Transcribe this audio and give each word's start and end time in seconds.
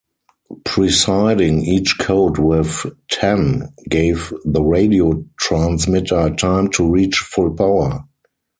Preceding 0.65 1.63
each 1.63 1.99
code 1.99 2.39
with 2.39 2.87
"ten-" 3.11 3.71
gave 3.87 4.33
the 4.45 4.63
radio 4.63 5.23
transmitter 5.39 6.31
time 6.31 6.71
to 6.71 6.89
reach 6.91 7.17
full 7.17 7.51
power. 7.53 8.03